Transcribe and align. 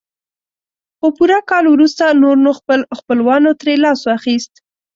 خو 0.97 1.07
پوره 1.17 1.39
کال 1.49 1.65
وروسته 1.69 2.03
نور 2.21 2.37
نو 2.45 2.51
خپل 2.59 2.79
خپلوانو 2.99 3.49
ترې 3.59 3.73
لاس 3.83 3.99
واخيست. 4.05 4.53